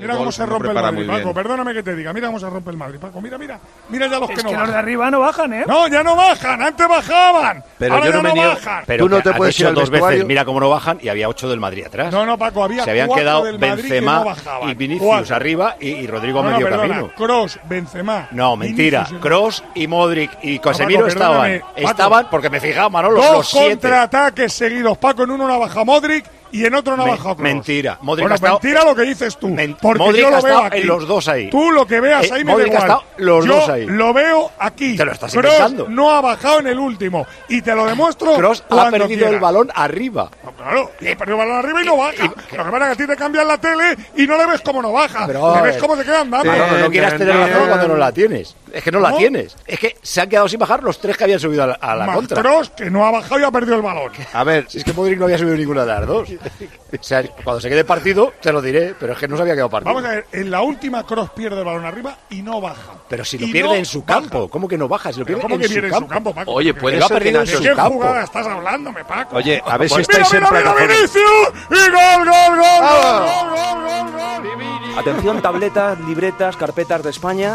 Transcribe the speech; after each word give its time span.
Mira 0.00 0.16
cómo 0.16 0.32
se 0.32 0.46
rompe 0.46 0.68
el 0.68 0.74
Madrid, 0.74 1.06
Paco. 1.06 1.34
Perdóname 1.34 1.74
que 1.74 1.82
te 1.82 1.94
diga. 1.94 2.12
Mira 2.12 2.26
cómo 2.28 2.40
se 2.40 2.48
rompe 2.50 2.70
el 2.70 2.76
Madrid, 2.76 2.98
Paco. 3.00 3.20
Mira, 3.20 3.38
mira. 3.38 3.58
Mira 3.88 4.06
ya 4.08 4.18
los 4.18 4.30
Es 4.30 4.36
que 4.38 4.42
no 4.42 4.50
que 4.50 4.56
los 4.56 4.68
de 4.68 4.74
arriba 4.74 5.10
no 5.10 5.20
bajan, 5.20 5.52
¿eh? 5.52 5.64
No, 5.66 5.88
ya 5.88 6.02
no 6.02 6.16
bajan. 6.16 6.62
Antes 6.62 6.88
bajaban. 6.88 7.64
Pero 7.78 7.94
Ahora 7.94 8.06
yo 8.06 8.12
no 8.12 8.22
ya 8.28 8.34
me 8.34 8.40
no 8.42 8.48
bajan. 8.48 8.84
Pero 8.86 9.04
Tú 9.04 9.08
no 9.10 9.16
que 9.18 9.22
te 9.22 9.32
puedes 9.34 9.60
ir 9.60 9.66
al 9.66 9.74
dos 9.74 9.90
vestuario. 9.90 10.16
veces, 10.18 10.26
mira 10.28 10.44
cómo 10.44 10.60
no 10.60 10.68
bajan, 10.70 10.98
y 11.02 11.08
había 11.08 11.28
ocho 11.28 11.48
del 11.48 11.60
Madrid 11.60 11.84
atrás. 11.86 12.12
No, 12.12 12.24
no, 12.26 12.36
Paco, 12.38 12.64
había 12.64 12.84
Se 12.84 12.90
habían 12.90 13.08
quedado 13.10 13.44
del 13.44 13.58
Madrid 13.58 13.82
que 13.84 13.88
Benzema 14.00 14.24
no 14.62 14.70
y 14.70 14.74
Vinicius 14.74 15.06
Cuatro. 15.08 15.36
arriba 15.36 15.76
y, 15.80 15.88
y 15.88 16.06
Rodrigo 16.06 16.42
No, 16.42 16.50
no, 16.50 16.56
medio 16.56 16.66
perdona. 16.68 16.88
camino. 16.94 17.12
Kroos, 17.16 17.58
Benzema. 17.68 18.28
No, 18.30 18.56
mentira. 18.56 19.06
Cross 19.20 19.64
y 19.74 19.86
Modric 19.86 20.30
y 20.42 20.58
Casemiro 20.58 21.06
estaban. 21.06 21.62
Estaban 21.76 22.26
porque 22.30 22.50
me 22.50 22.60
fijaba, 22.60 22.88
Manolo, 22.88 23.16
los 23.16 23.32
Dos 23.32 23.50
contraataques 23.50 24.52
seguidos, 24.52 24.98
Paco. 24.98 25.24
En 25.24 25.30
uno 25.32 25.46
no 25.46 25.58
baja 25.58 25.84
Modric 25.84 26.24
y 26.52 26.64
en 26.64 26.74
otro 26.74 26.96
no 26.96 27.04
Me- 27.04 27.10
baja 27.12 27.22
Kroos. 27.22 27.38
mentira. 27.38 27.98
Modric 28.02 28.22
bueno, 28.24 28.34
ha 28.34 28.36
estado- 28.36 28.60
mentira 28.62 28.84
lo 28.84 28.94
que 28.94 29.02
dices 29.02 29.36
tú. 29.38 29.54
Porque 29.80 29.98
Modric 29.98 30.22
yo 30.22 30.30
lo 30.30 30.36
ha 30.36 30.40
veo 30.40 30.48
estado 30.52 30.66
aquí. 30.66 30.78
en 30.78 30.86
los 30.86 31.06
dos 31.08 31.28
ahí. 31.28 31.50
Tú 31.50 31.70
lo 31.70 31.86
que 31.86 32.00
veas 32.00 32.24
Eh, 32.26 32.30
ahí 32.34 32.44
me 32.44 32.52
Modric 32.52 32.72
da 32.72 32.78
ha 32.80 32.84
igual. 32.86 33.00
los 33.18 33.44
yo 33.46 33.54
dos 33.54 33.68
ahí. 33.68 33.86
lo 33.86 34.12
veo 34.12 34.50
aquí. 34.58 34.96
Te 34.96 35.04
lo 35.04 35.12
estás 35.12 35.32
Kroos 35.32 35.44
inventando. 35.54 35.86
no 35.88 36.10
ha 36.10 36.20
bajado 36.20 36.60
en 36.60 36.66
el 36.68 36.78
último. 36.78 37.26
Y 37.48 37.62
te 37.62 37.74
lo 37.74 37.86
demuestro 37.86 38.34
Cross 38.34 38.64
ha 38.70 38.90
perdido 38.90 39.08
quieras. 39.08 39.32
el 39.34 39.40
balón 39.40 39.70
arriba. 39.74 40.30
No, 40.44 40.50
Claro, 40.60 40.90
y 41.00 41.14
perdió 41.14 41.34
el 41.34 41.38
balón 41.38 41.56
arriba 41.56 41.82
y 41.82 41.86
no 41.86 41.96
baja. 41.96 42.24
Lo 42.24 42.64
que 42.64 42.70
pasa 42.70 42.76
es 42.90 42.96
que 42.96 43.02
a 43.02 43.06
ti 43.06 43.06
te 43.06 43.16
cambian 43.16 43.48
la 43.48 43.58
tele 43.58 43.96
y 44.16 44.26
no 44.26 44.36
le 44.36 44.46
ves 44.46 44.60
cómo 44.60 44.82
no 44.82 44.92
baja. 44.92 45.26
Pero, 45.26 45.54
le 45.56 45.62
ves 45.62 45.76
eh, 45.76 45.78
cómo 45.78 45.96
se 45.96 46.04
queda 46.04 46.20
andando. 46.20 46.50
Manolo, 46.52 46.78
no 46.78 46.90
quieras 46.90 47.16
tener 47.16 47.34
razón 47.36 47.66
cuando 47.68 47.88
no 47.88 47.96
la 47.96 48.12
tienes. 48.12 48.54
Es 48.72 48.84
que 48.84 48.92
no 48.92 49.00
la 49.00 49.08
¿Cómo? 49.08 49.18
tienes. 49.18 49.56
Es 49.66 49.80
que 49.80 49.96
se 50.02 50.20
han 50.20 50.28
quedado 50.28 50.48
sin 50.48 50.58
bajar 50.60 50.82
los 50.82 51.00
tres 51.00 51.16
que 51.16 51.24
habían 51.24 51.40
subido 51.40 51.64
a 51.64 51.66
la, 51.66 51.72
a 51.74 51.96
la 51.96 52.12
contra. 52.12 52.40
Kroos, 52.40 52.70
que 52.70 52.88
no 52.90 53.04
ha 53.04 53.10
bajado 53.10 53.40
y 53.40 53.44
ha 53.44 53.50
perdido 53.50 53.74
el 53.76 53.82
balón. 53.82 54.12
A 54.32 54.44
ver, 54.44 54.66
si 54.68 54.78
es 54.78 54.84
que 54.84 54.92
Modric 54.92 55.18
no 55.18 55.24
había 55.24 55.38
subido 55.38 55.56
ninguna 55.56 55.80
de 55.80 55.86
las 55.92 56.06
dos. 56.06 56.28
O 56.92 57.02
sea, 57.02 57.22
cuando 57.44 57.60
se 57.60 57.68
quede 57.68 57.84
partido, 57.84 58.32
te 58.42 58.52
lo 58.52 58.60
diré, 58.60 58.94
pero 58.98 59.12
es 59.12 59.18
que 59.18 59.28
no 59.28 59.36
se 59.36 59.42
había 59.42 59.54
quedado 59.54 59.70
partido. 59.70 59.94
Vamos 59.94 60.08
a 60.10 60.14
ver, 60.14 60.26
en 60.32 60.50
la 60.50 60.60
última 60.62 61.04
Cross 61.06 61.30
pierde 61.30 61.58
el 61.60 61.64
balón 61.64 61.84
arriba 61.84 62.16
y 62.30 62.42
no 62.42 62.60
baja. 62.60 62.94
Pero 63.08 63.24
si 63.24 63.38
lo 63.38 63.46
Y 63.46 63.52
pierde 63.52 63.68
no 63.70 63.74
en 63.76 63.84
su 63.84 64.02
baja. 64.02 64.20
campo, 64.22 64.48
¿cómo 64.50 64.66
que 64.66 64.76
no 64.76 64.88
baja? 64.88 65.12
Si 65.12 65.20
lo 65.20 65.24
pierde 65.26 65.42
¿Cómo 65.42 65.54
en 65.54 65.60
que 65.60 65.68
su 65.68 65.74
en 65.78 65.82
campo. 65.88 65.98
su 66.00 66.06
campo, 66.08 66.34
Paco? 66.34 66.52
Oye, 66.52 66.72
¿De 66.72 66.80
puede 66.80 66.98
lo 66.98 67.04
ha 67.06 67.08
perdido 67.08 67.40
en 67.42 67.46
en 67.46 67.50
qué 67.52 67.56
su 67.58 67.62
su 67.70 67.76
campo. 67.76 67.94
jugada 67.94 68.24
estás 68.24 68.46
hablándome, 68.46 69.04
Paco? 69.04 69.36
Oye, 69.36 69.62
a 69.64 69.76
ver 69.78 69.88
si 69.88 69.94
Pues 69.94 70.08
estáis 70.08 70.32
mira, 70.32 70.48
en 70.48 70.52
mira, 70.54 70.72
mira, 70.72 70.72
plataforma. 70.74 70.94
Vinicius! 70.94 71.52
¡Y 71.70 71.90
gol, 71.90 72.24
gol, 72.24 72.58
gol, 72.58 72.80
gol, 72.80 73.20
gol, 73.20 73.50
gol, 73.50 74.12
gol, 74.12 74.90
gol! 74.92 74.98
Atención, 74.98 75.42
tabletas, 75.42 76.00
libretas, 76.00 76.56
carpetas 76.56 77.02
de 77.04 77.10
España. 77.10 77.54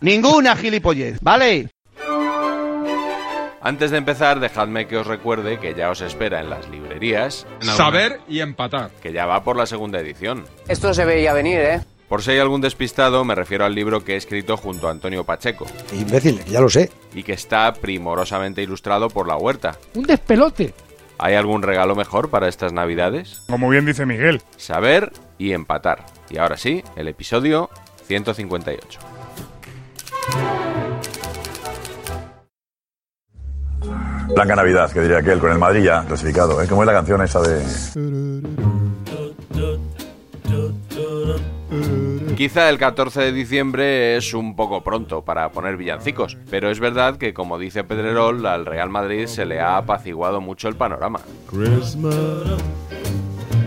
Ninguna 0.00 0.56
gilipollez, 0.56 1.18
¿vale? 1.20 1.68
Antes 3.62 3.90
de 3.90 3.98
empezar, 3.98 4.38
dejadme 4.38 4.86
que 4.86 4.96
os 4.96 5.06
recuerde 5.06 5.58
que 5.58 5.74
ya 5.74 5.90
os 5.90 6.00
espera 6.00 6.40
en 6.40 6.50
las 6.50 6.68
librerías, 6.68 7.46
Saber 7.60 8.20
y 8.28 8.38
empatar. 8.40 8.90
que 9.02 9.12
ya 9.12 9.26
va 9.26 9.42
por 9.42 9.56
la 9.56 9.66
segunda 9.66 9.98
edición. 9.98 10.44
Esto 10.68 10.94
se 10.94 11.04
veía 11.04 11.32
venir, 11.32 11.58
¿eh? 11.58 11.80
Por 12.08 12.22
si 12.22 12.30
hay 12.30 12.38
algún 12.38 12.60
despistado, 12.60 13.24
me 13.24 13.34
refiero 13.34 13.64
al 13.64 13.74
libro 13.74 14.04
que 14.04 14.14
he 14.14 14.16
escrito 14.16 14.56
junto 14.56 14.86
a 14.86 14.92
Antonio 14.92 15.24
Pacheco 15.24 15.66
Imbécil, 15.92 16.44
ya 16.44 16.60
lo 16.60 16.68
sé. 16.68 16.92
y 17.12 17.24
que 17.24 17.32
está 17.32 17.72
primorosamente 17.74 18.62
ilustrado 18.62 19.08
por 19.10 19.26
la 19.26 19.36
huerta. 19.36 19.76
Un 19.94 20.04
despelote. 20.04 20.72
¿Hay 21.18 21.34
algún 21.34 21.62
regalo 21.62 21.96
mejor 21.96 22.30
para 22.30 22.46
estas 22.46 22.72
navidades? 22.72 23.42
Como 23.48 23.68
bien 23.68 23.86
dice 23.86 24.06
Miguel. 24.06 24.42
Saber 24.56 25.10
y 25.38 25.50
empatar. 25.52 26.04
Y 26.30 26.38
ahora 26.38 26.56
sí, 26.56 26.84
el 26.94 27.08
episodio 27.08 27.70
158. 28.06 29.00
Blanca 34.36 34.54
Navidad, 34.54 34.92
que 34.92 35.00
diría 35.00 35.16
aquel, 35.16 35.38
con 35.38 35.50
el 35.50 35.58
Madrid 35.58 35.82
ya 35.82 36.04
clasificado. 36.04 36.62
¿eh? 36.62 36.66
¿Cómo 36.68 36.82
es 36.82 36.86
la 36.86 36.92
canción 36.92 37.22
esa 37.22 37.40
de...? 37.40 37.62
Quizá 42.36 42.68
el 42.68 42.76
14 42.76 43.22
de 43.22 43.32
diciembre 43.32 44.18
es 44.18 44.34
un 44.34 44.54
poco 44.54 44.84
pronto 44.84 45.22
para 45.24 45.48
poner 45.52 45.78
villancicos, 45.78 46.36
pero 46.50 46.70
es 46.70 46.80
verdad 46.80 47.16
que 47.16 47.32
como 47.32 47.58
dice 47.58 47.82
Pedrerol, 47.82 48.44
al 48.44 48.66
Real 48.66 48.90
Madrid 48.90 49.24
se 49.24 49.46
le 49.46 49.58
ha 49.58 49.78
apaciguado 49.78 50.42
mucho 50.42 50.68
el 50.68 50.76
panorama. 50.76 51.20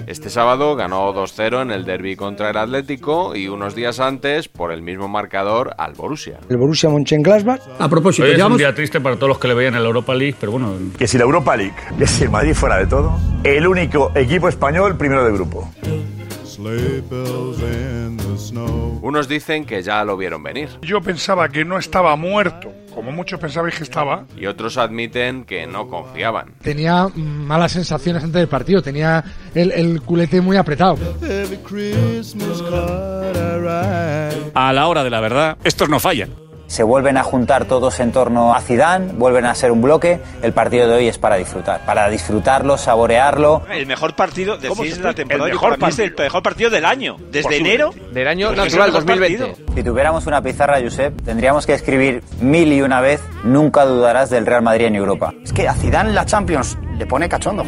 Este 0.09 0.31
sábado 0.31 0.75
ganó 0.75 1.13
2-0 1.13 1.61
en 1.61 1.69
el 1.69 1.85
derby 1.85 2.15
contra 2.15 2.49
el 2.49 2.57
Atlético 2.57 3.35
y 3.35 3.47
unos 3.47 3.75
días 3.75 3.99
antes, 3.99 4.47
por 4.47 4.71
el 4.71 4.81
mismo 4.81 5.07
marcador, 5.07 5.75
al 5.77 5.93
Borussia. 5.93 6.39
El 6.49 6.57
Borussia 6.57 6.89
Mönchengladbach. 6.89 7.61
A 7.77 7.87
propósito, 7.87 8.25
es 8.25 8.31
un 8.31 8.37
llevamos... 8.37 8.57
día 8.57 8.73
triste 8.73 8.99
para 8.99 9.17
todos 9.17 9.27
los 9.27 9.37
que 9.37 9.47
le 9.47 9.53
veían 9.53 9.75
en 9.75 9.83
la 9.83 9.87
Europa 9.87 10.15
League, 10.15 10.35
pero 10.39 10.53
bueno, 10.53 10.73
Que 10.97 11.07
si 11.07 11.19
la 11.19 11.25
Europa 11.25 11.55
League, 11.55 11.75
que 11.95 12.07
si 12.07 12.23
el 12.23 12.31
Madrid 12.31 12.55
fuera 12.55 12.77
de 12.79 12.87
todo, 12.87 13.19
el 13.43 13.67
único 13.67 14.11
equipo 14.15 14.49
español 14.49 14.97
primero 14.97 15.23
de 15.23 15.31
grupo. 15.31 15.69
Unos 19.03 19.27
dicen 19.27 19.65
que 19.65 19.81
ya 19.81 20.03
lo 20.03 20.17
vieron 20.17 20.43
venir 20.43 20.69
Yo 20.81 21.01
pensaba 21.01 21.47
que 21.49 21.63
no 21.63 21.77
estaba 21.77 22.15
muerto, 22.15 22.73
como 22.93 23.11
muchos 23.11 23.39
pensabais 23.39 23.75
que 23.75 23.83
estaba. 23.83 24.25
y 24.37 24.45
otros 24.45 24.77
admiten 24.77 25.45
que 25.45 25.67
no 25.67 25.87
confiaban. 25.87 26.53
Tenía 26.61 27.07
malas 27.15 27.71
sensaciones 27.71 28.23
antes 28.23 28.39
del 28.39 28.47
partido. 28.47 28.81
Tenía 28.81 29.23
el, 29.53 29.71
el 29.71 30.01
culete 30.01 30.41
muy 30.41 30.57
apretado. 30.57 30.97
a 34.53 34.73
la 34.73 34.87
hora 34.87 35.03
de 35.03 35.09
la 35.09 35.19
verdad, 35.19 35.57
estos 35.63 35.89
no 35.89 35.99
fallan. 35.99 36.48
Se 36.69 36.83
vuelven 36.83 37.17
a 37.17 37.23
juntar 37.23 37.65
todos 37.65 37.99
en 37.99 38.11
torno 38.11 38.53
a 38.53 38.61
Zidane, 38.61 39.13
vuelven 39.13 39.45
a 39.45 39.55
ser 39.55 39.71
un 39.71 39.81
bloque. 39.81 40.19
El 40.43 40.53
partido 40.53 40.87
de 40.87 40.95
hoy 40.95 41.07
es 41.07 41.17
para 41.17 41.35
disfrutar, 41.35 41.83
para 41.83 42.07
disfrutarlo, 42.09 42.77
saborearlo. 42.77 43.63
El 43.71 43.87
mejor 43.87 44.15
partido 44.15 44.55
de 44.55 44.69
la 44.69 45.13
temporada. 45.15 45.47
El 45.47 45.53
mejor 45.53 45.77
es 45.89 45.99
el 45.99 46.15
mejor 46.15 46.43
partido 46.43 46.69
del 46.69 46.85
año. 46.85 47.17
Desde 47.31 47.57
enero. 47.57 47.89
Del 48.13 48.27
año 48.27 48.51
mejor 48.51 49.03
partido. 49.03 49.49
Si 49.73 49.83
tuviéramos 49.83 50.27
una 50.27 50.43
pizarra, 50.43 50.79
Josep, 50.79 51.19
tendríamos 51.23 51.65
que 51.65 51.73
escribir 51.73 52.21
mil 52.39 52.71
y 52.71 52.83
una 52.83 53.01
vez 53.01 53.19
nunca 53.43 53.85
dudarás 53.85 54.29
del 54.29 54.45
Real 54.45 54.61
Madrid 54.61 54.85
en 54.85 54.95
Europa. 54.95 55.33
Es 55.43 55.51
que 55.51 55.67
a 55.67 55.73
Zidane 55.73 56.13
la 56.13 56.25
Champions 56.27 56.77
le 56.99 57.07
pone 57.07 57.27
cachondo. 57.27 57.65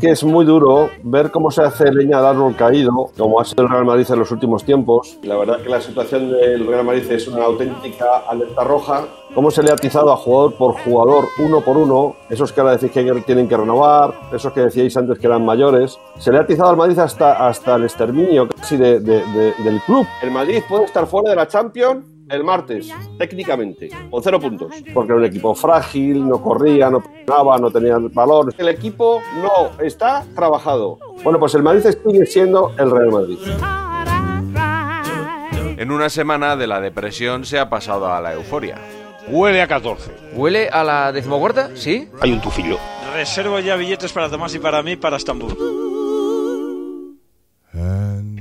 Que 0.00 0.10
es 0.10 0.22
muy 0.24 0.44
duro 0.44 0.90
ver 1.02 1.30
cómo 1.30 1.50
se 1.50 1.62
hace 1.62 1.90
leña 1.92 2.20
de 2.20 2.26
árbol 2.28 2.54
caído, 2.56 3.10
como 3.16 3.40
ha 3.40 3.44
sido 3.44 3.64
el 3.64 3.70
Real 3.70 3.84
Madrid 3.84 4.06
en 4.10 4.18
los 4.18 4.30
últimos 4.30 4.64
tiempos. 4.64 5.18
La 5.22 5.36
verdad 5.36 5.60
que 5.62 5.68
la 5.68 5.80
situación 5.80 6.30
del 6.30 6.66
Real 6.66 6.84
Madrid 6.84 7.10
es 7.10 7.26
una 7.28 7.44
auténtica 7.44 8.18
alerta 8.28 8.64
roja. 8.64 9.04
Cómo 9.34 9.50
se 9.50 9.62
le 9.62 9.70
ha 9.70 9.74
atizado 9.74 10.12
a 10.12 10.16
jugador 10.16 10.54
por 10.54 10.74
jugador, 10.80 11.24
uno 11.38 11.60
por 11.60 11.76
uno, 11.76 12.14
esos 12.30 12.52
que 12.52 12.60
ahora 12.60 12.72
decís 12.76 12.90
que 12.92 13.02
tienen 13.26 13.48
que 13.48 13.56
renovar, 13.56 14.14
esos 14.32 14.52
que 14.52 14.60
decíais 14.60 14.96
antes 14.96 15.18
que 15.18 15.26
eran 15.26 15.44
mayores. 15.44 15.98
Se 16.18 16.30
le 16.32 16.38
ha 16.38 16.42
atizado 16.42 16.70
al 16.70 16.76
Madrid 16.76 16.98
hasta, 16.98 17.46
hasta 17.46 17.74
el 17.76 17.84
exterminio 17.84 18.48
casi 18.48 18.76
de- 18.76 19.00
de- 19.00 19.24
de- 19.26 19.54
del 19.64 19.80
club. 19.82 20.06
El 20.22 20.30
Madrid 20.30 20.62
puede 20.68 20.84
estar 20.84 21.06
fuera 21.06 21.30
de 21.30 21.36
la 21.36 21.46
Champions 21.48 22.04
el 22.28 22.44
martes, 22.44 22.88
técnicamente, 23.18 23.88
con 24.10 24.22
cero 24.22 24.40
puntos, 24.40 24.72
porque 24.92 25.12
era 25.12 25.20
un 25.20 25.24
equipo 25.24 25.54
frágil, 25.54 26.28
no 26.28 26.42
corría, 26.42 26.90
no 26.90 27.00
pegaba, 27.00 27.58
no 27.58 27.70
tenía 27.70 27.98
valor. 27.98 28.52
El 28.58 28.68
equipo 28.68 29.20
no 29.40 29.82
está 29.82 30.24
trabajado. 30.34 30.98
Bueno, 31.22 31.38
pues 31.38 31.54
el 31.54 31.62
Madrid 31.62 31.82
sigue 32.04 32.26
siendo 32.26 32.72
el 32.78 32.90
Real 32.90 33.10
Madrid. 33.10 33.38
En 35.78 35.90
una 35.90 36.08
semana 36.08 36.56
de 36.56 36.66
la 36.66 36.80
depresión 36.80 37.44
se 37.44 37.58
ha 37.58 37.68
pasado 37.68 38.12
a 38.12 38.20
la 38.20 38.32
euforia. 38.34 38.78
Huele 39.28 39.60
a 39.60 39.68
14. 39.68 40.10
¿Huele 40.34 40.68
a 40.68 40.82
la 40.84 41.12
decimocuarta? 41.12 41.70
¿Sí? 41.74 42.08
Hay 42.20 42.32
un 42.32 42.40
tufillo. 42.40 42.78
Reservo 43.12 43.58
ya 43.60 43.76
billetes 43.76 44.12
para 44.12 44.30
Tomás 44.30 44.54
y 44.54 44.58
para 44.58 44.82
mí 44.82 44.96
para 44.96 45.16
Estambul. 45.16 45.85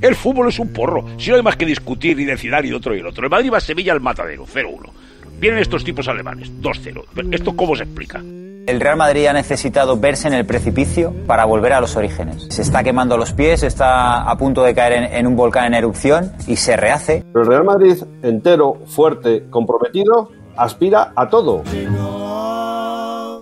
El 0.06 0.14
fútbol 0.14 0.50
es 0.50 0.60
un 0.60 0.68
porro. 0.68 1.04
Si 1.18 1.32
no 1.32 1.36
hay 1.36 1.42
más 1.42 1.56
que 1.56 1.66
discutir 1.66 2.20
y 2.20 2.26
decidir 2.26 2.64
y 2.66 2.74
otro 2.74 2.96
y 2.96 3.00
el 3.00 3.08
otro. 3.08 3.24
El 3.24 3.32
Madrid 3.32 3.52
va 3.52 3.58
a 3.58 3.60
Sevilla 3.60 3.92
al 3.92 4.02
matadero, 4.02 4.46
0-1. 4.46 4.92
Vienen 5.40 5.60
estos 5.60 5.84
tipos 5.84 6.08
alemanes, 6.08 6.52
2-0. 6.62 7.34
¿Esto 7.34 7.56
cómo 7.56 7.76
se 7.76 7.86
explica? 7.86 8.20
El 8.20 8.80
Real 8.80 8.98
Madrid 8.98 9.26
ha 9.26 9.34
necesitado 9.34 9.98
verse 9.98 10.28
en 10.28 10.36
el 10.36 10.46
precipicio 10.46 11.12
para 11.26 11.46
volver 11.46 11.74
a 11.74 11.82
los 11.82 11.96
orígenes. 11.96 12.46
Se 12.52 12.62
está 12.62 12.84
quemando 12.84 13.18
los 13.18 13.34
pies, 13.34 13.64
está 13.64 14.30
a 14.30 14.38
punto 14.38 14.62
de 14.64 14.76
caer 14.76 14.94
en, 14.94 15.04
en 15.06 15.26
un 15.26 15.36
volcán 15.36 15.66
en 15.66 15.74
erupción 15.74 16.34
y 16.46 16.56
se 16.58 16.78
rehace. 16.78 17.24
Pero 17.34 17.42
el 17.44 17.50
Real 17.50 17.64
Madrid, 17.64 17.96
entero, 18.22 18.76
fuerte, 18.86 19.46
comprometido, 19.50 20.30
aspira 20.56 21.14
a 21.16 21.28
todo. 21.30 21.64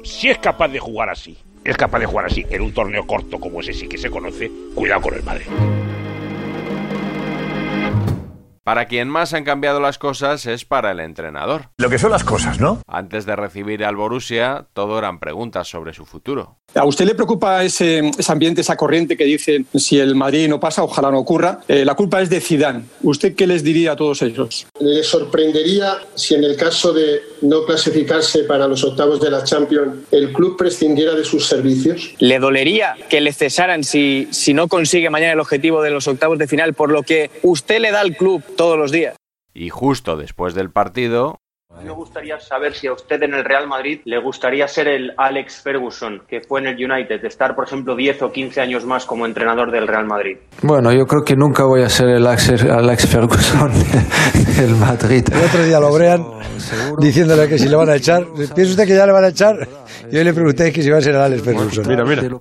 Si 0.06 0.30
es 0.30 0.38
capaz 0.38 0.69
de 0.69 0.80
jugar 0.80 1.10
así, 1.10 1.38
es 1.65 1.75
capaz 1.75 2.00
de 2.00 2.06
jugar 2.06 2.27
así 2.27 2.45
en 2.50 2.62
un 2.62 2.74
torneo 2.74 3.06
corto 3.06 3.38
como 3.38 3.60
ese 3.60 3.74
sí 3.74 3.89
que 3.89 3.98
se 3.98 4.10
conoce, 4.10 4.50
cuidado 4.74 5.01
con 5.01 5.13
el 5.13 5.24
Madrid. 5.24 5.48
Para 8.63 8.86
quien 8.86 9.10
más 9.10 9.33
han 9.33 9.44
cambiado 9.44 9.81
las 9.81 9.98
cosas 9.98 10.45
es 10.45 10.63
para 10.63 10.92
el 10.92 11.01
entrenador. 11.01 11.69
Lo 11.77 11.89
que 11.89 12.00
son 12.00 12.12
las 12.12 12.24
cosas, 12.24 12.62
¿no? 12.62 12.81
Antes 12.88 13.25
de 13.25 13.36
recibir 13.36 13.83
al 13.83 13.98
Borussia, 13.98 14.68
todo 14.71 14.98
eran 14.98 15.19
preguntas 15.19 15.68
sobre 15.68 15.94
su 15.94 16.06
futuro. 16.06 16.56
¿A 16.74 16.86
usted 16.86 17.06
le 17.06 17.13
preocupa 17.13 17.62
ese, 17.65 18.12
ese 18.18 18.31
ambiente, 18.31 18.62
esa 18.62 18.77
corriente 18.77 19.18
que 19.18 19.25
dice 19.25 19.65
si 19.75 20.00
el 20.00 20.15
Madrid 20.15 20.48
no 20.48 20.62
pasa, 20.62 20.81
ojalá 20.81 21.12
no 21.12 21.19
ocurra? 21.19 21.60
Eh, 21.68 21.83
la 21.83 21.95
culpa 21.95 22.21
es 22.21 22.30
de 22.30 22.39
Zidane. 22.39 22.86
¿Usted 23.01 23.36
qué 23.36 23.48
les 23.48 23.65
diría 23.65 23.92
a 23.92 23.95
todos 23.98 24.21
ellos? 24.21 24.65
Le 24.80 25.04
sorprendería 25.04 25.98
si 26.15 26.36
en 26.36 26.45
el 26.45 26.56
caso 26.56 26.94
de 26.94 27.21
no 27.44 27.66
clasificarse 27.66 28.44
para 28.45 28.68
los 28.68 28.84
octavos 28.84 29.22
de 29.22 29.30
la 29.30 29.44
Champions 29.44 30.06
el 30.12 30.31
club 30.34 30.57
prescindiera 30.57 31.13
de 31.13 31.24
sus 31.24 31.45
servicios. 31.45 32.16
¿Le 32.19 32.40
dolería 32.40 32.95
que 33.10 33.22
le 33.22 33.34
cesaran 33.34 33.84
si, 33.84 34.28
si 34.31 34.54
no 34.54 34.68
consigue 34.68 35.10
mañana 35.10 35.34
el 35.34 35.40
objetivo 35.40 35.81
de 35.81 35.92
los 35.92 36.07
octavos 36.07 36.40
de 36.40 36.48
final 36.48 36.74
por 36.74 36.92
lo 36.92 37.04
que 37.04 37.30
usted 37.44 37.80
le 37.80 37.92
da 37.92 38.00
al 38.00 38.16
club 38.16 38.44
todos 38.56 38.78
los 38.78 38.92
días? 38.92 39.16
Y 39.54 39.69
justo 39.69 40.18
después 40.18 40.56
del 40.56 40.72
partido, 40.72 41.38
Me 41.81 41.92
gustaría 41.92 42.40
saber 42.40 42.74
si 42.74 42.88
a 42.88 42.94
usted 42.94 43.22
en 43.24 43.34
el 43.34 43.44
Real 43.44 43.68
Madrid 43.68 44.00
le 44.06 44.20
gustaría 44.20 44.68
ser 44.68 44.88
el 44.88 45.12
Alex 45.18 45.62
Ferguson, 45.62 46.22
que 46.28 46.42
fue 46.42 46.62
en 46.62 46.68
el 46.68 46.75
United, 46.75 47.24
estar, 47.25 47.56
por 47.56 47.66
ejemplo, 47.66 47.96
10 47.96 48.22
o 48.22 48.31
15 48.31 48.62
años 48.62 48.86
más 48.86 49.06
como 49.06 49.25
entrenador 49.25 49.72
del 49.72 49.88
Real 49.88 50.06
Madrid. 50.06 50.38
Bueno, 50.62 50.94
yo 50.94 51.06
creo 51.06 51.24
que 51.24 51.36
nunca 51.36 51.66
voy 51.66 51.81
a 51.81 51.90
ser 51.90 52.10
el 52.10 52.25
Alex, 52.25 52.64
Alex 52.64 53.08
Ferguson 53.08 53.72
del 54.58 54.75
Madrid. 54.75 55.25
El 55.31 55.44
otro 55.44 55.64
día 55.64 55.80
lo 55.80 55.92
brean 55.94 56.25
diciéndole 57.00 57.50
que 57.50 57.58
si 57.58 57.68
le 57.68 57.75
van 57.75 57.90
a 57.90 57.96
echar. 57.96 58.25
¿Piensa 58.56 58.72
usted 58.72 58.88
que 58.88 58.96
ya 58.96 59.06
le 59.06 59.12
van 59.12 59.25
a 59.25 59.30
echar? 59.30 59.68
Y 60.10 60.18
hoy 60.18 60.24
le 60.24 60.34
pregunté 60.34 60.72
que 60.72 60.81
si 60.81 60.88
iba 60.88 60.98
a 60.98 61.02
ser 61.02 61.16
el 61.16 61.22
Alex 61.22 61.44
Ferguson. 61.44 61.86
mira, 61.88 62.06
mira. 62.06 62.40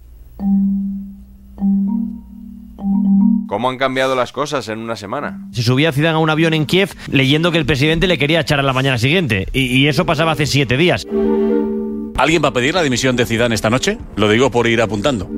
¿Cómo 3.53 3.69
han 3.69 3.77
cambiado 3.77 4.15
las 4.17 4.33
cosas 4.33 4.67
en 4.71 4.79
una 4.79 4.97
semana? 4.97 5.47
Se 5.53 5.63
subía 5.63 5.93
Zidane 5.93 6.15
a 6.17 6.19
un 6.19 6.31
avión 6.31 6.55
en 6.55 6.65
Kiev 6.65 6.89
leyendo 7.11 7.53
que 7.53 7.59
el 7.59 7.67
presidente 7.67 8.07
le 8.07 8.17
quería 8.17 8.41
echar 8.41 8.59
a 8.59 8.63
la 8.63 8.73
mañana 8.73 8.97
siguiente. 8.97 9.47
Y, 9.53 9.67
y 9.77 9.89
eso 9.89 10.07
pasaba 10.07 10.33
hace 10.33 10.47
siete 10.47 10.79
días. 10.79 11.07
¿Alguien 12.17 12.43
va 12.43 12.49
a 12.49 12.53
pedir 12.55 12.73
la 12.75 12.83
dimisión 12.83 13.15
de 13.15 13.27
Zidane 13.27 13.55
esta 13.55 13.69
noche? 13.69 13.99
Lo 14.17 14.31
digo 14.31 14.51
por 14.51 14.67
ir 14.69 14.81
apuntando. 14.81 15.29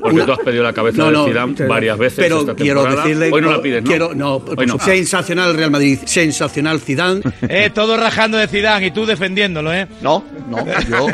Porque 0.00 0.22
tú 0.22 0.32
has 0.32 0.38
pedido 0.38 0.62
la 0.62 0.72
cabeza 0.72 0.98
No, 0.98 1.10
no, 1.10 1.24
de 1.24 1.30
Zidane 1.32 1.66
varias 1.66 1.98
veces 1.98 2.18
Pero 2.20 2.40
esta 2.40 2.54
quiero 2.54 2.82
temporada. 2.82 3.08
decirle... 3.08 3.30
Hoy 3.32 3.42
no 3.42 3.50
la 3.50 3.60
pides, 3.60 3.82
¿no? 3.82 3.88
Quiero, 3.88 4.14
no, 4.14 4.36
Hoy 4.36 4.66
no. 4.66 4.78
sensacional 4.78 5.50
el 5.50 5.56
Real 5.56 5.72
Madrid, 5.72 5.98
sensacional 6.04 6.78
Zidane. 6.78 7.22
Eh, 7.48 7.70
todo 7.74 7.96
rajando 7.96 8.38
de 8.38 8.46
Zidane 8.46 8.86
y 8.86 8.90
tú 8.92 9.06
defendiéndolo, 9.06 9.74
¿eh? 9.74 9.88
No, 10.02 10.22
no, 10.48 10.58
yo... 10.88 11.06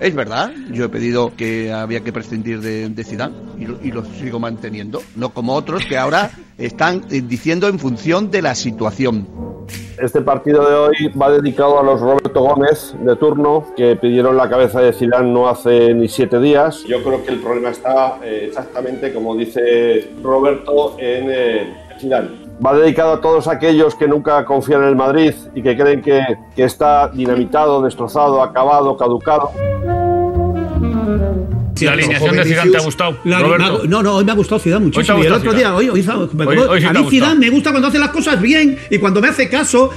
Es 0.00 0.14
verdad, 0.14 0.50
yo 0.70 0.86
he 0.86 0.88
pedido 0.88 1.32
que 1.36 1.72
había 1.72 2.00
que 2.00 2.12
prescindir 2.12 2.60
de, 2.60 2.88
de 2.88 3.04
Zidane 3.04 3.34
y 3.82 3.90
lo, 3.90 4.04
sigo 4.04 4.38
manteniendo. 4.38 5.02
No 5.16 5.30
como 5.30 5.54
otros 5.54 5.84
que 5.84 5.98
ahora 5.98 6.30
están 6.56 7.02
diciendo 7.08 7.68
en 7.68 7.78
función 7.78 8.30
de 8.30 8.42
la 8.42 8.54
situación. 8.54 9.26
Este 9.98 10.22
partido 10.22 10.68
de 10.68 10.74
hoy 10.74 11.12
va 11.20 11.30
dedicado 11.30 11.78
a 11.78 11.82
los 11.82 12.00
Roberto 12.00 12.40
Gómez 12.40 12.94
de 13.00 13.16
turno 13.16 13.66
que 13.76 13.96
pidieron 13.96 14.36
la 14.36 14.48
cabeza 14.48 14.80
de 14.80 14.92
Zidane 14.92 15.30
no 15.30 15.48
hace 15.48 15.92
ni 15.92 16.08
siete 16.08 16.40
días. 16.40 16.82
Yo 16.88 17.02
creo 17.02 17.22
que 17.22 17.32
el 17.32 17.40
problema 17.40 17.68
está 17.68 18.18
eh, 18.24 18.46
exactamente 18.48 19.12
como 19.12 19.36
dice 19.36 20.10
Roberto 20.22 20.96
en 20.98 21.26
eh, 21.30 21.74
Zidane. 22.00 22.39
Va 22.64 22.74
dedicado 22.74 23.14
a 23.14 23.20
todos 23.20 23.48
aquellos 23.48 23.94
que 23.94 24.06
nunca 24.06 24.44
confían 24.44 24.82
en 24.82 24.88
el 24.88 24.96
Madrid 24.96 25.32
y 25.54 25.62
que 25.62 25.76
creen 25.76 26.02
que, 26.02 26.20
que 26.54 26.64
está 26.64 27.08
dinamitado, 27.08 27.80
destrozado, 27.82 28.42
acabado, 28.42 28.96
caducado. 28.98 29.50
La 31.80 31.92
alineación 31.92 32.36
de 32.36 32.44
Zidane 32.44 32.70
te 32.72 32.76
ha 32.76 32.82
gustado, 32.82 33.16
La- 33.24 33.38
Roberto. 33.38 33.82
no, 33.88 34.02
no, 34.02 34.16
hoy 34.16 34.24
me 34.26 34.32
ha 34.32 34.34
gustado 34.34 34.58
Zidane 34.58 34.84
Hoy 34.84 34.90
muchísimo. 34.92 35.22
Y 35.22 35.26
el 35.26 35.32
otro 35.32 35.52
día, 35.52 35.68
Zidane. 35.68 35.76
hoy, 35.76 35.88
hoy, 35.88 36.02
me- 36.34 36.46
Hoy- 36.46 36.58
hoy 36.58 36.80
sí 36.82 36.86
a 36.86 36.92
mí 36.92 37.06
Zidane 37.08 37.40
me 37.40 37.48
gusta 37.50 37.70
cuando 37.70 37.88
hace 37.88 37.98
las 37.98 38.10
cosas 38.10 38.38
bien 38.40 38.78
y 38.90 38.98
cuando 38.98 39.22
me 39.22 39.28
hace 39.28 39.48
caso. 39.48 39.90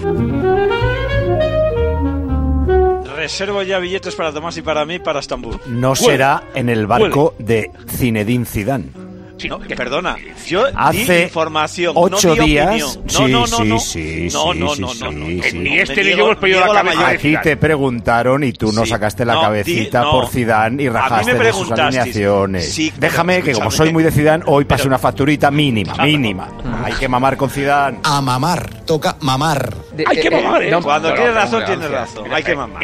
Reservo 3.18 3.62
ya 3.64 3.80
billetes 3.80 4.16
para 4.16 4.32
Tomás 4.32 4.56
y 4.58 4.62
para 4.62 4.86
mí 4.86 5.00
para 5.00 5.20
Estambul. 5.20 5.58
No 5.68 5.96
será 5.96 6.44
en 6.56 6.70
el 6.70 6.88
barco 6.88 7.36
de 7.40 7.72
Zinedine 7.90 8.46
Zidane. 8.46 9.03
No, 9.50 9.60
que 9.60 9.76
perdona, 9.76 10.16
yo 10.48 10.68
di 10.68 10.74
Hace 10.76 11.24
información, 11.24 11.94
ocho 11.98 12.30
no 12.30 12.44
di 12.44 12.52
días. 12.52 12.68
opinión. 12.68 12.90
Sí, 13.10 13.18
no, 13.24 13.28
no, 13.28 13.40
no, 13.40 13.48
sí, 13.48 13.64
no. 13.68 13.80
sí, 13.80 14.28
no, 14.32 14.54
sí, 14.54 14.60
no, 14.60 14.76
no, 14.76 14.76
sí, 14.76 14.82
no, 14.82 15.12
no. 15.12 15.44
sí. 15.44 15.58
Ni 15.58 15.80
este 15.80 16.04
ni 16.04 16.12
yo 16.12 16.26
hemos 16.26 16.38
pedido 16.38 16.60
la 16.62 16.74
cabeza 16.74 17.08
Aquí 17.08 17.36
te 17.44 17.58
preguntaron 17.58 18.44
y 18.44 18.54
tú 18.54 18.72
no 18.72 18.86
sacaste 18.86 19.26
la 19.26 19.34
No, 19.34 19.42
cabecita 19.42 20.04
por 20.10 20.28
Zidane 20.30 20.84
y 20.84 20.88
rajaste 20.90 21.34
de 21.34 21.52
sus 21.52 21.72
alineaciones. 21.72 22.72
Sí, 22.74 22.94
Déjame 22.98 23.42
que 23.42 23.54
como 23.54 23.70
soy 23.72 23.92
muy 23.92 24.04
de 24.04 24.12
Zidane, 24.12 24.44
hoy 24.48 24.66
pase 24.66 24.88
una 24.88 24.98
facturita 25.00 25.52
mínima, 25.52 25.94
mínima. 26.04 26.48
Hay 26.84 26.94
que 26.94 27.08
mamar 27.10 27.36
con 27.36 27.50
Zidane. 27.50 28.00
A 28.04 28.22
mamar, 28.22 28.70
toca 28.86 29.18
mamar. 29.22 29.74
Hay 30.08 30.20
que 30.22 30.32
mamar, 30.32 30.64
¿eh? 30.64 30.72
no, 30.72 30.82
Cuando 30.82 31.10
pero- 31.10 31.22
tienes 31.22 31.36
razón, 31.36 31.66
tienes 31.66 31.92
razón. 31.92 32.32
Hay 32.32 32.44
que 32.44 32.56
mamar. 32.56 32.84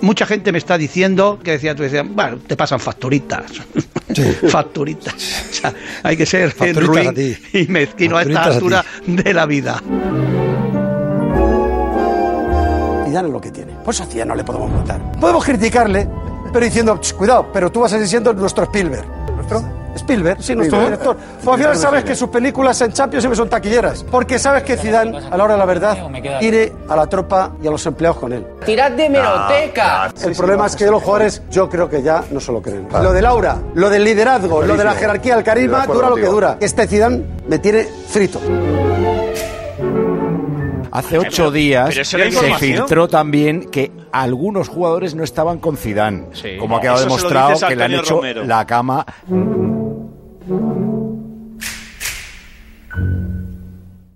Mucha 0.00 0.26
gente 0.26 0.52
me 0.52 0.58
está 0.58 0.78
diciendo 0.78 1.38
que 1.42 1.52
decía, 1.52 1.74
tú 1.74 1.82
decías, 1.82 2.06
bueno, 2.08 2.38
te 2.46 2.56
pasan 2.56 2.80
facturitas. 2.80 3.44
facturitas. 4.48 5.14
O 5.14 5.52
sea, 5.52 5.74
hay 6.02 6.16
que 6.16 6.26
ser 6.26 6.50
Facturitas 6.50 7.14
ruin 7.14 7.38
y 7.52 7.66
mezquino 7.66 8.16
a 8.16 8.22
esta 8.22 8.42
a 8.42 8.44
altura 8.46 8.84
de 9.06 9.34
la 9.34 9.46
vida. 9.46 9.82
Zidane 13.06 13.28
es 13.28 13.32
lo 13.32 13.40
que 13.40 13.50
tiene. 13.50 13.72
Pues 13.84 14.00
a 14.00 14.06
Zidane 14.06 14.28
no 14.28 14.34
le 14.34 14.44
podemos 14.44 14.70
matar. 14.70 15.12
Podemos 15.20 15.44
criticarle, 15.44 16.08
pero 16.52 16.64
diciendo, 16.64 16.98
"Ch, 17.00 17.14
cuidado, 17.14 17.50
pero 17.52 17.70
tú 17.70 17.80
vas 17.80 17.92
a 17.92 17.96
seguir 17.96 18.08
siendo 18.08 18.32
nuestro 18.32 18.64
Spielberg. 18.64 19.06
¿Nuestro? 19.36 19.77
Spielberg, 19.98 20.42
sí, 20.42 20.54
nuestro 20.54 20.80
director. 20.80 21.16
Pues 21.16 21.48
al 21.48 21.58
final 21.58 21.76
sabes 21.76 22.04
que 22.04 22.14
sus 22.14 22.28
películas 22.28 22.80
en 22.80 22.92
Champions 22.92 23.22
siempre 23.22 23.36
son 23.36 23.48
taquilleras. 23.48 24.04
Porque 24.04 24.38
sabes 24.38 24.62
que 24.62 24.76
Zidane, 24.76 25.16
a 25.30 25.36
la 25.36 25.44
hora 25.44 25.54
de 25.54 25.58
la 25.58 25.64
verdad, 25.66 25.96
tiene 26.40 26.72
a 26.88 26.96
la 26.96 27.06
tropa 27.06 27.52
y 27.62 27.66
a 27.66 27.70
los 27.70 27.84
empleados 27.86 28.18
con 28.18 28.32
él. 28.32 28.46
¡Tirad 28.64 28.92
de 28.92 29.08
meroteca! 29.10 30.12
El 30.24 30.34
problema 30.34 30.66
es 30.66 30.76
que 30.76 30.86
los 30.86 31.02
jugadores, 31.02 31.42
yo 31.50 31.68
creo 31.68 31.88
que 31.88 32.02
ya 32.02 32.24
no 32.30 32.40
se 32.40 32.52
lo 32.52 32.62
creen. 32.62 32.88
Lo 32.90 33.12
del 33.12 33.26
aura, 33.26 33.58
lo 33.74 33.90
del 33.90 34.04
liderazgo, 34.04 34.62
lo 34.62 34.76
de 34.76 34.84
la 34.84 34.92
jerarquía, 34.92 35.34
el 35.36 35.44
carisma, 35.44 35.86
de 35.86 35.92
dura 35.92 36.08
lo 36.10 36.16
que 36.16 36.26
dura. 36.26 36.56
Este 36.60 36.86
Zidane 36.86 37.22
me 37.48 37.58
tiene 37.58 37.84
frito. 38.08 38.40
Hace 40.90 41.18
ocho 41.18 41.50
días 41.50 41.94
se 41.94 42.54
filtró 42.58 43.08
también 43.08 43.70
que 43.70 43.92
algunos 44.10 44.68
jugadores 44.68 45.14
no 45.14 45.22
estaban 45.22 45.58
con 45.58 45.76
Zidane. 45.76 46.24
Como 46.58 46.76
ha 46.76 46.80
quedado 46.80 46.96
Eso 46.96 47.04
demostrado 47.06 47.68
que 47.68 47.76
le 47.76 47.84
han 47.84 47.94
hecho 47.94 48.16
Romero. 48.16 48.44
la 48.44 48.66
cama. 48.66 49.06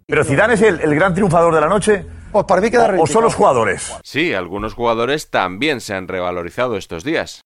Pero 0.06 0.24
Zidane 0.24 0.54
es 0.54 0.62
el, 0.62 0.80
el 0.80 0.94
gran 0.94 1.14
triunfador 1.14 1.54
de 1.54 1.60
la 1.60 1.68
noche. 1.68 2.04
Pues 2.32 2.44
para 2.46 2.60
mí 2.60 2.70
queda 2.70 2.86
O- 2.98 3.02
o 3.02 3.06
son 3.06 3.24
los 3.24 3.34
jugadores. 3.34 3.92
Sí, 4.02 4.32
algunos 4.34 4.74
jugadores 4.74 5.30
también 5.30 5.80
se 5.80 5.94
han 5.94 6.08
revalorizado 6.08 6.76
estos 6.76 7.04
días. 7.04 7.42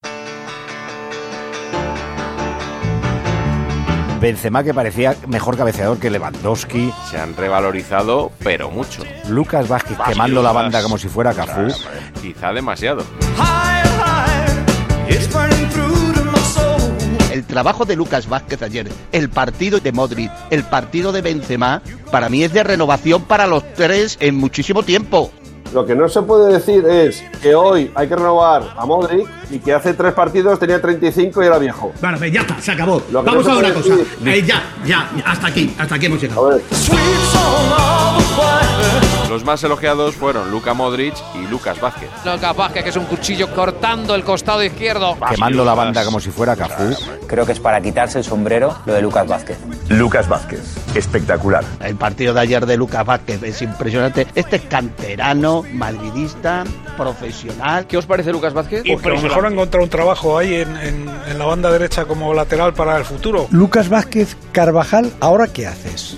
Benzema 4.21 4.65
que 4.65 4.73
parecía 4.73 5.15
mejor 5.29 5.57
cabeceador 5.57 5.99
que 5.99 6.09
Lewandowski. 6.11 6.93
Se 7.11 7.19
han 7.19 7.37
revalorizado, 7.37 8.33
pero 8.43 8.71
mucho. 8.71 9.03
Lucas 9.29 9.69
Vázquez 9.69 9.99
Vázquez, 9.99 10.15
quemando 10.15 10.43
la 10.43 10.53
banda 10.53 10.83
como 10.83 10.97
si 10.99 11.09
fuera 11.09 11.35
Cafú. 11.35 11.69
Quizá 12.23 12.53
demasiado. 12.53 13.05
El 17.37 17.45
trabajo 17.45 17.85
de 17.85 17.97
Lucas 17.97 18.27
Vázquez 18.31 18.63
ayer, 18.63 18.89
el 19.13 19.29
partido 19.29 19.79
de 19.79 19.93
Modric, 19.93 20.31
el 20.49 20.65
partido 20.65 21.13
de 21.13 21.21
Benzema, 21.21 21.83
para 22.11 22.31
mí 22.31 22.43
es 22.43 22.51
de 22.55 22.63
renovación 22.65 23.25
para 23.25 23.47
los 23.47 23.63
tres 23.75 24.17
en 24.21 24.37
muchísimo 24.37 24.83
tiempo. 24.83 25.31
Lo 25.75 25.85
que 25.85 25.95
no 25.95 26.09
se 26.09 26.23
puede 26.23 26.51
decir 26.55 26.87
es 26.87 27.23
que 27.43 27.55
hoy 27.55 27.91
hay 27.95 28.09
que 28.09 28.17
renovar 28.17 28.63
a 28.75 28.87
Modric 28.87 29.29
y 29.51 29.59
que 29.59 29.75
hace 29.75 29.93
tres 29.93 30.15
partidos 30.15 30.59
tenía 30.59 30.81
35 30.81 31.43
y 31.43 31.47
era 31.47 31.59
viejo. 31.59 31.93
Bueno, 32.01 32.17
pues 32.17 32.33
ya 32.33 32.41
está, 32.41 32.59
se 32.59 32.73
acabó. 32.73 33.03
Vamos 33.13 33.45
no 33.47 33.53
a 33.53 33.59
una 33.59 33.75
cosa. 33.75 33.91
decir- 33.97 34.07
Eh, 34.25 34.43
ya, 34.47 34.63
ya, 34.87 35.11
hasta 35.27 35.49
aquí, 35.49 35.75
hasta 35.79 35.95
aquí 35.97 36.07
hemos 36.07 36.23
llegado. 36.23 36.59
Los 39.37 39.45
más 39.45 39.63
elogiados 39.65 40.15
fueron 40.15 40.51
Luka 40.51 40.73
Modric 40.73 41.15
y 41.35 41.47
Lucas 41.49 41.79
Vázquez. 41.79 42.09
Lucas 42.25 42.57
Vázquez, 42.57 42.83
que 42.85 42.89
es 42.89 42.97
un 42.97 43.05
cuchillo 43.05 43.55
cortando 43.55 44.15
el 44.15 44.25
costado 44.25 44.65
izquierdo. 44.65 45.15
Quemando 45.29 45.63
la 45.63 45.75
banda 45.75 46.07
como 46.07 46.21
si 46.21 46.31
fuera 46.31 46.57
Cafú. 46.57 46.97
Creo 47.27 47.45
que 47.45 47.53
es 47.53 47.61
para 47.61 47.79
quitarse 47.83 48.17
el 48.17 48.25
sombrero 48.25 48.75
lo 48.87 48.95
de 48.95 49.03
Lucas 49.03 49.27
Vázquez. 49.29 49.59
Lucas 49.91 50.27
Vázquez, 50.27 50.63
espectacular. 50.95 51.63
El 51.85 51.97
partido 51.97 52.33
de 52.33 52.41
ayer 52.41 52.65
de 52.65 52.79
Lucas 52.79 53.05
Vázquez 53.05 53.43
es 53.43 53.61
impresionante. 53.61 54.27
Este 54.35 54.57
es 54.57 54.63
canterano, 54.63 55.63
madridista, 55.71 56.65
profesional. 56.97 57.87
¿Qué 57.87 57.99
os 57.99 58.07
parece 58.07 58.33
Lucas 58.33 58.55
Vázquez? 58.55 58.85
Porque 58.91 59.09
a 59.11 59.13
lo 59.13 59.21
mejor 59.21 59.45
ha 59.45 59.49
encontrado 59.51 59.85
un 59.85 59.91
trabajo 59.91 60.39
ahí 60.39 60.55
en, 60.55 60.75
en- 60.79 61.11
en 61.29 61.39
la 61.39 61.45
banda 61.45 61.71
derecha 61.71 62.07
como 62.07 62.33
lateral 62.33 62.73
para 62.73 62.97
el 62.97 63.05
futuro. 63.05 63.49
Lucas 63.51 63.91
Vázquez 63.91 64.35
Carvajal, 64.53 65.13
¿ahora 65.21 65.47
qué 65.47 65.67
haces? 65.67 66.17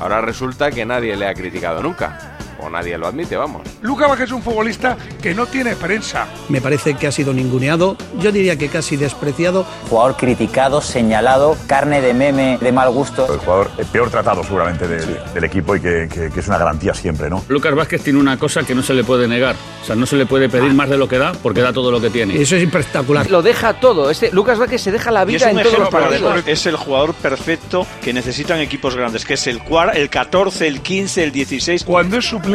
Ahora 0.00 0.20
resulta 0.20 0.70
que 0.70 0.84
nadie 0.84 1.16
le 1.16 1.26
ha 1.26 1.34
criticado 1.34 1.82
nunca. 1.82 2.23
O 2.64 2.70
nadie 2.70 2.96
lo 2.96 3.06
admite, 3.06 3.36
vamos. 3.36 3.62
Lucas 3.82 4.08
Vázquez 4.08 4.26
es 4.28 4.32
un 4.32 4.42
futbolista 4.42 4.96
que 5.22 5.34
no 5.34 5.46
tiene 5.46 5.76
prensa. 5.76 6.26
Me 6.48 6.60
parece 6.60 6.94
que 6.94 7.06
ha 7.06 7.12
sido 7.12 7.32
ninguneado, 7.34 7.96
yo 8.20 8.32
diría 8.32 8.56
que 8.56 8.68
casi 8.68 8.96
despreciado. 8.96 9.66
Jugador 9.90 10.16
criticado, 10.16 10.80
señalado, 10.80 11.56
carne 11.66 12.00
de 12.00 12.14
meme 12.14 12.58
de 12.60 12.72
mal 12.72 12.90
gusto. 12.90 13.30
El 13.32 13.38
jugador 13.40 13.70
peor 13.92 14.10
tratado 14.10 14.42
seguramente 14.44 14.88
del, 14.88 15.18
del 15.34 15.44
equipo 15.44 15.76
y 15.76 15.80
que, 15.80 16.08
que- 16.12 16.30
que 16.30 16.40
es 16.40 16.48
una 16.48 16.56
garantía 16.58 16.94
siempre, 16.94 17.28
¿no? 17.28 17.44
Lucas 17.48 17.74
Vázquez 17.74 18.02
tiene 18.02 18.18
una 18.18 18.38
cosa 18.38 18.62
que 18.62 18.74
no 18.74 18.82
se 18.82 18.94
le 18.94 19.04
puede 19.04 19.28
negar. 19.28 19.54
O 19.82 19.86
sea, 19.86 19.94
no 19.94 20.06
se 20.06 20.16
le 20.16 20.24
puede 20.24 20.48
pedir 20.48 20.72
más 20.72 20.88
de 20.88 20.96
lo 20.96 21.06
que 21.08 21.18
da 21.18 21.32
porque 21.42 21.60
da 21.60 21.72
todo 21.72 21.90
lo 21.90 22.00
que 22.00 22.08
tiene. 22.08 22.40
Eso 22.40 22.56
es 22.56 22.62
espectacular. 22.62 23.30
Lo 23.30 23.42
deja 23.42 23.74
todo. 23.74 24.10
Este 24.10 24.30
Lucas 24.32 24.58
Vázquez 24.58 24.80
se 24.80 24.90
deja 24.90 25.10
la 25.10 25.24
vida 25.26 25.50
en 25.50 25.56
todos 25.62 25.78
los 25.78 25.88
partidos. 25.90 26.42
es 26.46 26.66
el 26.66 26.76
jugador 26.76 27.12
perfecto 27.14 27.86
que 28.02 28.12
necesitan 28.14 28.60
equipos 28.60 28.96
grandes, 28.96 29.24
que 29.26 29.34
es 29.34 29.46
el, 29.46 29.60
cuar- 29.62 29.94
el 29.96 30.08
14, 30.08 30.66
el 30.66 30.80
15, 30.80 31.24
el 31.24 31.32
16. 31.32 31.84
Cuando 31.84 32.16
es 32.16 32.24
suplente, 32.24 32.53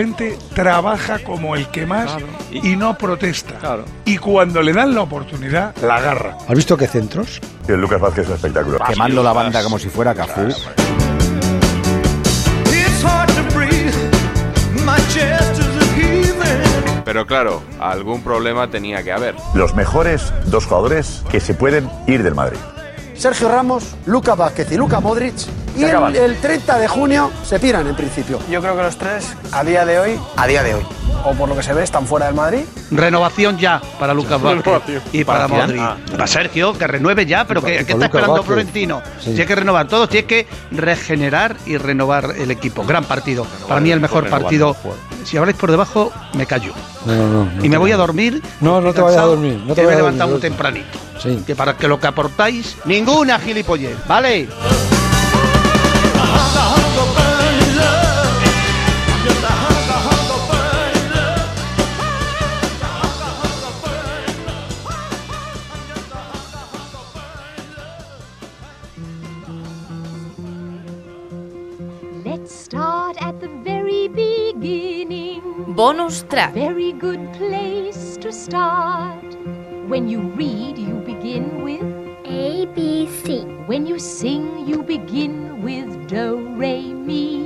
trabaja 0.53 1.19
como 1.19 1.55
el 1.55 1.67
que 1.67 1.85
más 1.85 2.15
y 2.51 2.75
no 2.75 2.97
protesta. 2.97 3.79
Y 4.05 4.17
cuando 4.17 4.61
le 4.61 4.73
dan 4.73 4.95
la 4.95 5.01
oportunidad, 5.01 5.75
la 5.81 5.97
agarra. 5.97 6.37
¿Has 6.47 6.55
visto 6.55 6.77
qué 6.77 6.87
centros? 6.87 7.39
El 7.67 7.81
Lucas 7.81 7.99
Vázquez 7.99 8.25
es 8.27 8.35
espectacular. 8.35 8.87
Quemando 8.87 9.21
la 9.21 9.33
banda 9.33 9.63
como 9.63 9.77
si 9.77 9.89
fuera 9.89 10.15
Cafú. 10.15 10.49
Pero 17.05 17.25
claro, 17.25 17.63
algún 17.79 18.23
problema 18.23 18.69
tenía 18.69 19.03
que 19.03 19.11
haber. 19.11 19.35
Los 19.55 19.73
mejores 19.75 20.31
dos 20.45 20.65
jugadores 20.65 21.23
que 21.31 21.39
se 21.39 21.55
pueden 21.55 21.89
ir 22.07 22.23
del 22.23 22.35
Madrid. 22.35 22.59
Sergio 23.19 23.49
Ramos, 23.49 23.83
Lucas 24.05 24.37
Vázquez 24.37 24.71
y 24.71 24.77
Luca 24.77 25.01
Modric. 25.01 25.35
Y 25.75 25.83
el 25.83 26.37
30 26.39 26.79
de 26.79 26.87
junio 26.87 27.29
se 27.43 27.59
piran 27.59 27.85
en 27.85 27.93
principio. 27.93 28.39
Yo 28.49 28.61
creo 28.61 28.77
que 28.77 28.83
los 28.83 28.97
tres, 28.97 29.35
a 29.51 29.61
día 29.65 29.85
de 29.85 29.99
hoy, 29.99 30.19
a 30.37 30.47
día 30.47 30.63
de 30.63 30.75
hoy, 30.75 30.83
o 31.25 31.33
por 31.33 31.49
lo 31.49 31.55
que 31.55 31.63
se 31.63 31.73
ve, 31.73 31.83
están 31.83 32.05
fuera 32.05 32.27
del 32.27 32.35
Madrid. 32.35 32.61
Renovación 32.91 33.57
ya 33.57 33.81
para 33.99 34.13
Lucas 34.13 34.41
Vázquez 34.41 35.01
y 35.11 35.23
para, 35.23 35.47
¿Para 35.47 35.65
Modric. 35.65 35.81
quién? 35.81 36.11
Para 36.17 36.27
Sergio, 36.27 36.73
que 36.73 36.87
renueve 36.87 37.25
ya, 37.25 37.45
pero 37.45 37.61
para 37.61 37.73
está 37.75 37.93
Lucas 37.93 38.05
esperando 38.05 38.33
Vázquez. 38.33 38.47
Florentino. 38.47 39.01
Sí. 39.19 39.31
Tiene 39.31 39.45
que 39.45 39.55
renovar 39.55 39.87
todo, 39.87 40.07
tiene 40.07 40.27
que 40.27 40.47
regenerar 40.71 41.55
y 41.65 41.77
renovar 41.77 42.35
el 42.37 42.51
equipo. 42.51 42.83
Gran 42.85 43.03
partido. 43.05 43.45
Para 43.67 43.79
mí 43.81 43.91
el 43.91 43.99
mejor 43.99 44.29
partido. 44.29 44.75
Si 45.25 45.37
habláis 45.37 45.57
por 45.57 45.69
debajo, 45.71 46.11
me 46.33 46.45
callo. 46.45 46.73
No, 47.05 47.45
no, 47.45 47.63
y 47.63 47.69
me 47.69 47.77
voy 47.77 47.91
a 47.91 47.97
dormir. 47.97 48.41
No, 48.61 48.81
no 48.81 48.93
te 48.93 49.01
vayas 49.01 49.19
a 49.21 49.25
dormir. 49.25 49.61
No 49.65 49.75
te 49.75 49.81
que 49.81 49.87
me 49.87 49.93
he 49.93 49.97
levantado 49.97 50.31
muy 50.31 50.39
tempranito. 50.39 50.97
Sí. 51.21 51.43
Que 51.45 51.55
para 51.55 51.75
que 51.75 51.87
lo 51.87 51.99
que 51.99 52.07
aportáis, 52.07 52.77
ninguna 52.85 53.39
gilipollez, 53.39 53.97
¿vale? 54.07 54.47
Let's 72.49 72.63
start 72.63 73.21
at 73.21 73.39
the 73.39 73.47
very 73.63 74.07
beginning. 74.07 75.75
Bonus 75.75 76.23
track. 76.23 76.51
Very 76.55 76.93
good 76.93 77.31
place 77.33 78.17
to 78.17 78.31
start. 78.31 79.23
When 79.87 80.09
you 80.09 80.21
read, 80.33 80.79
you 80.79 80.95
begin 80.95 81.61
with 81.61 81.85
A, 82.25 82.65
B, 82.73 83.07
C. 83.21 83.43
When 83.69 83.85
you 83.85 83.99
sing, 83.99 84.67
you 84.67 84.81
begin 84.81 85.61
with 85.61 86.07
Do, 86.07 86.49
Re, 86.55 86.91
Mi. 86.91 87.37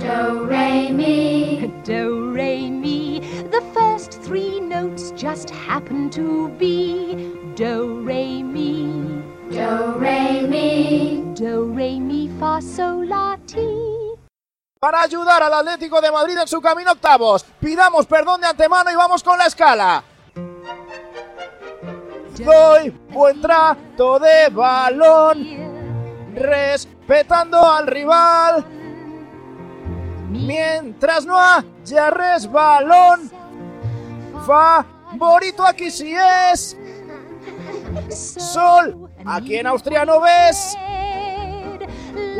Do, 0.00 0.44
Re, 0.44 0.90
Mi. 0.90 1.72
Do, 1.84 2.32
Re, 2.32 2.68
Mi. 2.68 3.20
The 3.54 3.62
first 3.72 4.20
three 4.22 4.58
notes 4.58 5.12
just 5.12 5.50
happen 5.50 6.10
to 6.18 6.48
be 6.58 7.14
Do, 7.54 8.00
Re, 8.00 8.42
Mi. 8.42 9.22
Do, 9.52 9.94
Re, 9.98 10.44
Mi. 10.48 11.22
Do, 11.34 11.66
Re, 11.66 12.00
Mi, 12.00 12.26
Fa, 12.40 12.60
Sol, 12.60 13.06
La, 13.06 13.36
Ti. 13.46 13.71
Para 14.82 15.02
ayudar 15.02 15.40
al 15.40 15.54
Atlético 15.54 16.00
de 16.00 16.10
Madrid 16.10 16.36
en 16.36 16.48
su 16.48 16.60
camino 16.60 16.90
a 16.90 16.94
octavos, 16.94 17.44
pidamos 17.60 18.04
perdón 18.04 18.40
de 18.40 18.48
antemano 18.48 18.90
y 18.90 18.96
vamos 18.96 19.22
con 19.22 19.38
la 19.38 19.46
escala. 19.46 20.02
Doy 22.44 22.90
buen 23.10 23.40
trato 23.40 24.18
de 24.18 24.48
balón, 24.48 26.34
respetando 26.34 27.64
al 27.64 27.86
rival. 27.86 28.66
Mientras 30.30 31.26
no 31.26 31.38
haya 31.38 32.10
resbalón, 32.10 33.30
favorito 34.44 35.64
aquí 35.64 35.92
sí 35.92 36.12
es. 36.12 36.76
Sol, 38.10 39.08
aquí 39.24 39.58
en 39.58 39.68
Austria 39.68 40.04
no 40.04 40.20
ves. 40.20 40.76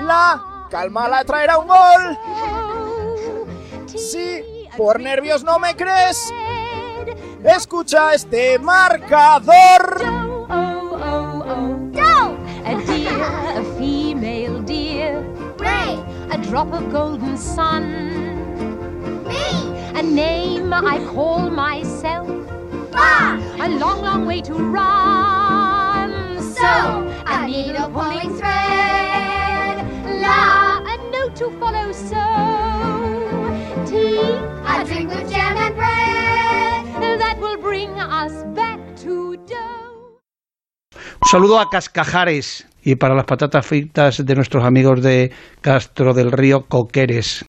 La 0.02 0.51
calma 0.72 1.06
la 1.06 1.22
traerá 1.22 1.58
un 1.58 1.68
gol. 1.68 2.18
Si 3.94 4.42
por 4.74 4.98
nervios 4.98 5.44
no 5.44 5.58
me 5.58 5.76
crees, 5.76 6.32
escucha 7.44 8.14
este 8.14 8.58
marcador. 8.58 10.00
A 19.94 20.02
name 20.02 20.72
I 20.72 20.98
call 21.14 21.50
myself. 21.50 22.28
A 22.94 23.68
long, 23.68 24.02
long 24.02 24.26
way 24.26 24.40
to 24.40 24.54
run. 24.54 25.41
Saludo 41.32 41.58
a 41.58 41.70
Cascajares 41.70 42.66
y 42.82 42.96
para 42.96 43.14
las 43.14 43.24
patatas 43.24 43.64
fritas 43.64 44.22
de 44.22 44.34
nuestros 44.34 44.64
amigos 44.64 45.00
de 45.00 45.32
Castro 45.62 46.12
del 46.12 46.30
Río 46.30 46.66
Coqueres. 46.68 47.42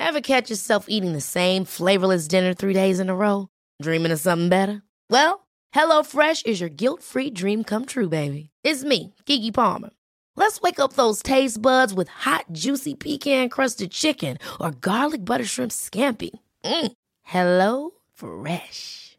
Ever 0.00 0.20
catch 0.20 0.50
yourself 0.50 0.86
eating 0.88 1.12
the 1.12 1.20
same 1.20 1.64
flavorless 1.64 2.26
dinner 2.26 2.54
three 2.54 2.74
days 2.74 2.98
in 2.98 3.08
a 3.08 3.14
row? 3.14 3.46
Dreaming 3.80 4.10
of 4.10 4.18
something 4.18 4.48
better? 4.48 4.82
Well, 5.08 5.46
HelloFresh 5.72 6.44
is 6.44 6.60
your 6.60 6.70
guilt 6.70 7.04
free 7.04 7.30
dream 7.30 7.62
come 7.62 7.84
true, 7.84 8.08
baby. 8.08 8.50
It's 8.64 8.82
me, 8.82 9.14
Kiki 9.26 9.52
Palmer. 9.52 9.90
Let's 10.34 10.60
wake 10.60 10.80
up 10.80 10.94
those 10.94 11.22
taste 11.22 11.62
buds 11.62 11.94
with 11.94 12.08
hot, 12.08 12.46
juicy 12.50 12.96
pecan 12.96 13.48
crusted 13.48 13.92
chicken 13.92 14.38
or 14.60 14.72
garlic 14.72 15.24
butter 15.24 15.44
shrimp 15.44 15.70
scampi. 15.70 16.30
Mm. 16.64 16.90
Hello 17.22 17.90
Fresh. 18.12 19.18